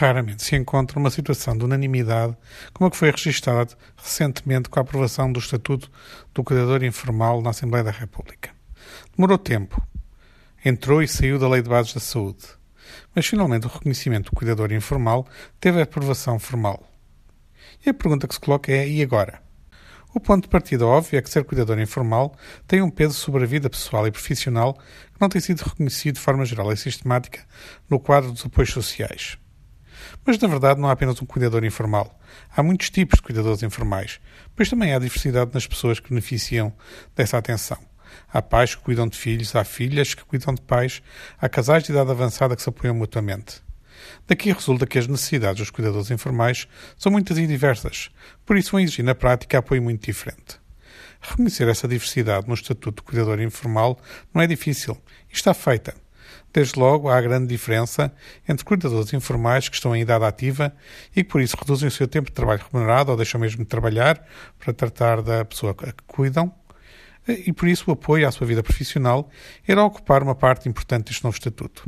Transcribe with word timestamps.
Raramente 0.00 0.44
se 0.44 0.54
encontra 0.54 0.96
uma 0.96 1.10
situação 1.10 1.58
de 1.58 1.64
unanimidade 1.64 2.36
como 2.72 2.86
a 2.86 2.90
que 2.92 2.96
foi 2.96 3.10
registada 3.10 3.76
recentemente 3.96 4.68
com 4.68 4.78
a 4.78 4.82
aprovação 4.82 5.32
do 5.32 5.40
Estatuto 5.40 5.90
do 6.32 6.44
Cuidador 6.44 6.84
Informal 6.84 7.42
na 7.42 7.50
Assembleia 7.50 7.82
da 7.82 7.90
República. 7.90 8.50
Demorou 9.16 9.36
tempo. 9.36 9.84
Entrou 10.64 11.02
e 11.02 11.08
saiu 11.08 11.36
da 11.36 11.48
Lei 11.48 11.62
de 11.62 11.68
Bases 11.68 11.94
da 11.94 12.00
Saúde. 12.00 12.46
Mas 13.12 13.26
finalmente 13.26 13.66
o 13.66 13.68
reconhecimento 13.68 14.30
do 14.30 14.36
cuidador 14.36 14.70
informal 14.70 15.26
teve 15.58 15.80
a 15.80 15.82
aprovação 15.82 16.38
formal. 16.38 16.88
E 17.84 17.90
a 17.90 17.94
pergunta 17.94 18.28
que 18.28 18.34
se 18.34 18.40
coloca 18.40 18.70
é: 18.70 18.88
e 18.88 19.02
agora? 19.02 19.42
O 20.14 20.20
ponto 20.20 20.44
de 20.44 20.48
partida 20.48 20.86
óbvio 20.86 21.18
é 21.18 21.22
que 21.22 21.28
ser 21.28 21.42
cuidador 21.42 21.76
informal 21.80 22.36
tem 22.68 22.80
um 22.80 22.88
peso 22.88 23.14
sobre 23.14 23.42
a 23.42 23.48
vida 23.48 23.68
pessoal 23.68 24.06
e 24.06 24.12
profissional 24.12 24.74
que 24.74 25.20
não 25.20 25.28
tem 25.28 25.40
sido 25.40 25.62
reconhecido 25.62 26.14
de 26.14 26.20
forma 26.20 26.44
geral 26.44 26.72
e 26.72 26.76
sistemática 26.76 27.40
no 27.90 27.98
quadro 27.98 28.30
dos 28.30 28.46
apoios 28.46 28.70
sociais. 28.70 29.36
Mas, 30.24 30.38
na 30.38 30.48
verdade, 30.48 30.80
não 30.80 30.88
há 30.88 30.92
apenas 30.92 31.20
um 31.20 31.26
cuidador 31.26 31.64
informal. 31.64 32.18
Há 32.54 32.62
muitos 32.62 32.90
tipos 32.90 33.18
de 33.18 33.22
cuidadores 33.22 33.62
informais, 33.62 34.20
pois 34.54 34.68
também 34.68 34.92
há 34.92 34.98
diversidade 34.98 35.50
nas 35.54 35.66
pessoas 35.66 36.00
que 36.00 36.10
beneficiam 36.10 36.72
dessa 37.14 37.38
atenção. 37.38 37.78
Há 38.32 38.40
pais 38.42 38.74
que 38.74 38.82
cuidam 38.82 39.06
de 39.06 39.16
filhos, 39.16 39.54
há 39.54 39.64
filhas 39.64 40.14
que 40.14 40.24
cuidam 40.24 40.54
de 40.54 40.62
pais, 40.62 41.02
há 41.38 41.48
casais 41.48 41.84
de 41.84 41.92
idade 41.92 42.10
avançada 42.10 42.56
que 42.56 42.62
se 42.62 42.68
apoiam 42.68 42.94
mutuamente. 42.94 43.62
Daqui 44.26 44.52
resulta 44.52 44.86
que 44.86 44.98
as 44.98 45.06
necessidades 45.06 45.58
dos 45.60 45.70
cuidadores 45.70 46.10
informais 46.10 46.68
são 46.96 47.10
muitas 47.10 47.38
e 47.38 47.46
diversas, 47.46 48.10
por 48.46 48.56
isso 48.56 48.72
vão 48.72 48.80
exigir 48.80 49.04
na 49.04 49.14
prática 49.14 49.58
apoio 49.58 49.82
muito 49.82 50.04
diferente. 50.04 50.58
Reconhecer 51.20 51.68
essa 51.68 51.88
diversidade 51.88 52.46
no 52.46 52.54
Estatuto 52.54 53.02
de 53.02 53.06
Cuidador 53.06 53.40
Informal 53.40 53.98
não 54.32 54.40
é 54.40 54.46
difícil 54.46 54.96
e 55.30 55.34
está 55.34 55.52
feita. 55.52 55.94
Desde 56.52 56.78
logo, 56.78 57.08
há 57.08 57.20
grande 57.20 57.46
diferença 57.46 58.12
entre 58.48 58.64
cuidadores 58.64 59.12
informais 59.12 59.68
que 59.68 59.76
estão 59.76 59.94
em 59.94 60.00
idade 60.00 60.24
ativa 60.24 60.74
e 61.14 61.22
que 61.22 61.30
por 61.30 61.40
isso 61.40 61.56
reduzem 61.58 61.88
o 61.88 61.90
seu 61.90 62.08
tempo 62.08 62.30
de 62.30 62.34
trabalho 62.34 62.64
remunerado 62.70 63.10
ou 63.10 63.16
deixam 63.16 63.40
mesmo 63.40 63.62
de 63.62 63.68
trabalhar 63.68 64.24
para 64.58 64.72
tratar 64.72 65.22
da 65.22 65.44
pessoa 65.44 65.72
a 65.72 65.92
que 65.92 66.02
cuidam, 66.06 66.52
e 67.28 67.52
por 67.52 67.68
isso 67.68 67.84
o 67.88 67.92
apoio 67.92 68.26
à 68.26 68.32
sua 68.32 68.46
vida 68.46 68.62
profissional 68.62 69.28
irá 69.66 69.84
ocupar 69.84 70.22
uma 70.22 70.34
parte 70.34 70.68
importante 70.68 71.06
deste 71.06 71.22
novo 71.22 71.36
estatuto. 71.36 71.84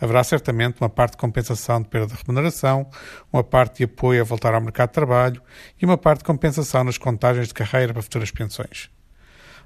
Haverá 0.00 0.22
certamente 0.22 0.80
uma 0.80 0.90
parte 0.90 1.12
de 1.12 1.18
compensação 1.18 1.80
de 1.80 1.88
perda 1.88 2.14
de 2.14 2.20
remuneração, 2.20 2.90
uma 3.32 3.42
parte 3.42 3.78
de 3.78 3.84
apoio 3.84 4.20
a 4.20 4.24
voltar 4.24 4.54
ao 4.54 4.60
mercado 4.60 4.90
de 4.90 4.94
trabalho 4.94 5.42
e 5.80 5.84
uma 5.84 5.96
parte 5.96 6.18
de 6.18 6.24
compensação 6.24 6.84
nas 6.84 6.98
contagens 6.98 7.48
de 7.48 7.54
carreira 7.54 7.92
para 7.92 8.02
futuras 8.02 8.30
pensões. 8.30 8.90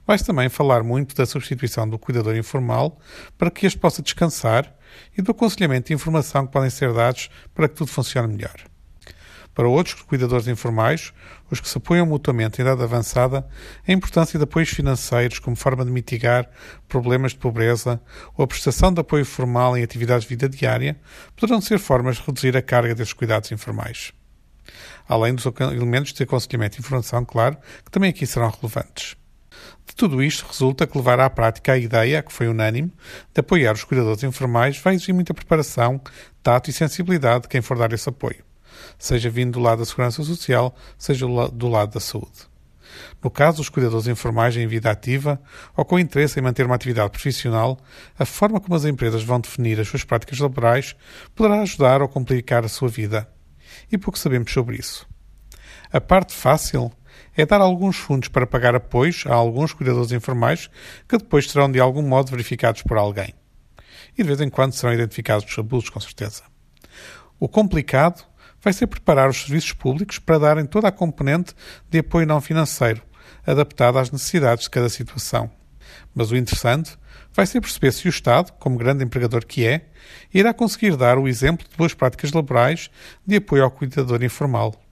Vai-se 0.06 0.24
também 0.24 0.48
falar 0.48 0.82
muito 0.82 1.14
da 1.14 1.24
substituição 1.24 1.88
do 1.88 1.98
cuidador 1.98 2.36
informal 2.36 2.98
para 3.38 3.50
que 3.50 3.66
este 3.66 3.78
possa 3.78 4.02
descansar 4.02 4.74
e 5.16 5.22
do 5.22 5.30
aconselhamento 5.30 5.92
e 5.92 5.94
informação 5.94 6.46
que 6.46 6.52
podem 6.52 6.70
ser 6.70 6.92
dados 6.92 7.30
para 7.54 7.68
que 7.68 7.76
tudo 7.76 7.90
funcione 7.90 8.34
melhor. 8.34 8.56
Para 9.54 9.68
outros 9.68 10.00
cuidadores 10.02 10.48
informais, 10.48 11.12
os 11.50 11.60
que 11.60 11.68
se 11.68 11.76
apoiam 11.76 12.06
mutuamente 12.06 12.60
em 12.60 12.64
idade 12.64 12.82
avançada, 12.82 13.46
a 13.86 13.92
importância 13.92 14.38
de 14.38 14.44
apoios 14.44 14.70
financeiros 14.70 15.38
como 15.38 15.54
forma 15.54 15.84
de 15.84 15.90
mitigar 15.90 16.48
problemas 16.88 17.32
de 17.32 17.38
pobreza 17.38 18.00
ou 18.34 18.44
a 18.44 18.48
prestação 18.48 18.92
de 18.92 19.00
apoio 19.00 19.26
formal 19.26 19.76
em 19.76 19.82
atividades 19.82 20.24
de 20.24 20.30
vida 20.30 20.48
diária 20.48 20.98
poderão 21.36 21.60
ser 21.60 21.78
formas 21.78 22.16
de 22.16 22.22
reduzir 22.22 22.56
a 22.56 22.62
carga 22.62 22.94
desses 22.94 23.12
cuidados 23.12 23.52
informais. 23.52 24.12
Além 25.06 25.34
dos 25.34 25.44
elementos 25.44 26.14
de 26.14 26.22
aconselhamento 26.22 26.78
e 26.78 26.80
informação, 26.80 27.22
claro, 27.24 27.58
que 27.84 27.90
também 27.90 28.08
aqui 28.08 28.26
serão 28.26 28.48
relevantes. 28.48 29.16
De 29.92 29.96
tudo 29.96 30.22
isto 30.22 30.46
resulta 30.48 30.86
que 30.86 30.96
levar 30.96 31.20
à 31.20 31.28
prática 31.28 31.74
a 31.74 31.78
ideia, 31.78 32.22
que 32.22 32.32
foi 32.32 32.48
unânime, 32.48 32.90
de 33.34 33.40
apoiar 33.40 33.74
os 33.74 33.84
cuidadores 33.84 34.22
informais 34.22 34.78
vai 34.78 34.94
exigir 34.94 35.14
muita 35.14 35.34
preparação, 35.34 36.00
tato 36.42 36.70
e 36.70 36.72
sensibilidade 36.72 37.42
de 37.42 37.48
quem 37.48 37.60
for 37.60 37.76
dar 37.76 37.92
esse 37.92 38.08
apoio 38.08 38.42
seja 38.98 39.30
vindo 39.30 39.52
do 39.52 39.60
lado 39.60 39.80
da 39.80 39.84
segurança 39.84 40.22
social, 40.22 40.74
seja 40.98 41.26
do 41.26 41.68
lado 41.68 41.92
da 41.92 42.00
saúde. 42.00 42.50
No 43.22 43.30
caso 43.30 43.58
dos 43.58 43.68
cuidadores 43.68 44.06
informais 44.06 44.56
em 44.56 44.66
vida 44.66 44.90
ativa 44.90 45.40
ou 45.76 45.84
com 45.84 45.98
interesse 45.98 46.38
em 46.38 46.42
manter 46.42 46.66
uma 46.66 46.74
atividade 46.74 47.10
profissional, 47.10 47.78
a 48.18 48.24
forma 48.24 48.60
como 48.60 48.74
as 48.74 48.84
empresas 48.84 49.22
vão 49.22 49.40
definir 49.40 49.78
as 49.78 49.88
suas 49.88 50.04
práticas 50.04 50.38
laborais 50.38 50.96
poderá 51.34 51.62
ajudar 51.62 52.02
ou 52.02 52.08
complicar 52.08 52.64
a 52.64 52.68
sua 52.68 52.88
vida. 52.88 53.28
E 53.90 53.96
pouco 53.96 54.18
sabemos 54.18 54.52
sobre 54.52 54.76
isso. 54.76 55.06
A 55.92 56.00
parte 56.00 56.34
fácil 56.34 56.92
é 57.36 57.46
dar 57.46 57.60
alguns 57.60 57.96
fundos 57.96 58.28
para 58.28 58.46
pagar 58.46 58.74
apoios 58.74 59.24
a 59.26 59.34
alguns 59.34 59.72
cuidadores 59.72 60.12
informais 60.12 60.70
que 61.08 61.18
depois 61.18 61.50
serão 61.50 61.70
de 61.70 61.80
algum 61.80 62.02
modo 62.02 62.30
verificados 62.30 62.82
por 62.82 62.96
alguém. 62.96 63.34
E 64.16 64.22
de 64.22 64.28
vez 64.28 64.40
em 64.40 64.50
quando 64.50 64.72
serão 64.72 64.92
identificados 64.92 65.50
os 65.50 65.58
abusos, 65.58 65.90
com 65.90 66.00
certeza. 66.00 66.42
O 67.40 67.48
complicado 67.48 68.24
vai 68.60 68.72
ser 68.72 68.86
preparar 68.86 69.28
os 69.28 69.42
serviços 69.42 69.72
públicos 69.72 70.18
para 70.18 70.38
darem 70.38 70.64
toda 70.64 70.88
a 70.88 70.92
componente 70.92 71.54
de 71.90 71.98
apoio 71.98 72.26
não 72.26 72.40
financeiro, 72.40 73.02
adaptada 73.46 74.00
às 74.00 74.10
necessidades 74.10 74.64
de 74.64 74.70
cada 74.70 74.88
situação. 74.88 75.50
Mas 76.14 76.30
o 76.30 76.36
interessante 76.36 76.96
vai 77.32 77.46
ser 77.46 77.60
perceber 77.60 77.92
se 77.92 78.06
o 78.06 78.10
Estado, 78.10 78.52
como 78.52 78.78
grande 78.78 79.04
empregador 79.04 79.44
que 79.44 79.66
é, 79.66 79.86
irá 80.32 80.52
conseguir 80.52 80.96
dar 80.96 81.18
o 81.18 81.26
exemplo 81.26 81.66
de 81.68 81.76
boas 81.76 81.94
práticas 81.94 82.32
laborais 82.32 82.90
de 83.26 83.36
apoio 83.36 83.64
ao 83.64 83.70
cuidador 83.70 84.22
informal. 84.22 84.82